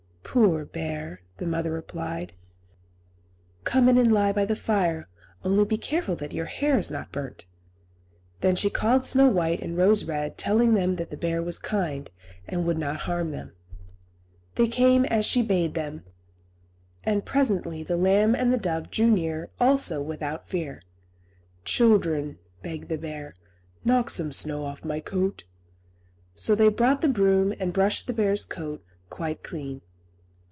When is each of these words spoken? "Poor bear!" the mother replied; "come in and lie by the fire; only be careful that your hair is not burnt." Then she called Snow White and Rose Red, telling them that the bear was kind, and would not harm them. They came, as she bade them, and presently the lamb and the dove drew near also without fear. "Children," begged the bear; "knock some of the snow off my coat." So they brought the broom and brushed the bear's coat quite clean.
"Poor 0.33 0.63
bear!" 0.63 1.21
the 1.39 1.45
mother 1.45 1.73
replied; 1.73 2.31
"come 3.65 3.89
in 3.89 3.97
and 3.97 4.13
lie 4.13 4.31
by 4.31 4.45
the 4.45 4.55
fire; 4.55 5.09
only 5.43 5.65
be 5.65 5.77
careful 5.77 6.15
that 6.15 6.31
your 6.31 6.45
hair 6.45 6.77
is 6.77 6.89
not 6.89 7.11
burnt." 7.11 7.47
Then 8.39 8.55
she 8.55 8.69
called 8.69 9.03
Snow 9.03 9.27
White 9.27 9.59
and 9.61 9.75
Rose 9.75 10.05
Red, 10.05 10.37
telling 10.37 10.73
them 10.73 10.95
that 10.95 11.11
the 11.11 11.17
bear 11.17 11.43
was 11.43 11.59
kind, 11.59 12.09
and 12.47 12.65
would 12.65 12.77
not 12.77 13.01
harm 13.01 13.31
them. 13.31 13.51
They 14.55 14.69
came, 14.69 15.03
as 15.03 15.25
she 15.25 15.41
bade 15.41 15.73
them, 15.73 16.05
and 17.03 17.25
presently 17.25 17.83
the 17.83 17.97
lamb 17.97 18.33
and 18.33 18.53
the 18.53 18.57
dove 18.57 18.89
drew 18.89 19.07
near 19.07 19.49
also 19.59 20.01
without 20.01 20.47
fear. 20.47 20.81
"Children," 21.65 22.39
begged 22.61 22.87
the 22.87 22.97
bear; 22.97 23.33
"knock 23.83 24.09
some 24.09 24.27
of 24.27 24.29
the 24.29 24.33
snow 24.37 24.63
off 24.63 24.85
my 24.85 25.01
coat." 25.01 25.43
So 26.33 26.55
they 26.55 26.69
brought 26.69 27.01
the 27.01 27.09
broom 27.09 27.53
and 27.59 27.73
brushed 27.73 28.07
the 28.07 28.13
bear's 28.13 28.45
coat 28.45 28.81
quite 29.09 29.43
clean. 29.43 29.81